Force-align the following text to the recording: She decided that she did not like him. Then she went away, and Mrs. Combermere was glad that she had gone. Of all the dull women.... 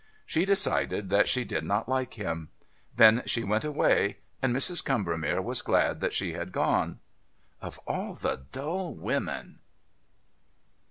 She 0.25 0.45
decided 0.45 1.11
that 1.11 1.29
she 1.29 1.43
did 1.45 1.63
not 1.63 1.87
like 1.87 2.15
him. 2.15 2.49
Then 2.95 3.21
she 3.27 3.43
went 3.43 3.63
away, 3.63 4.17
and 4.41 4.51
Mrs. 4.51 4.83
Combermere 4.83 5.43
was 5.43 5.61
glad 5.61 5.99
that 5.99 6.13
she 6.13 6.33
had 6.33 6.51
gone. 6.51 6.99
Of 7.61 7.77
all 7.85 8.15
the 8.15 8.45
dull 8.51 8.95
women.... 8.95 9.59